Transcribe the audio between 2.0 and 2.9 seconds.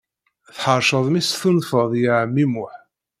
ɛemmi Muḥ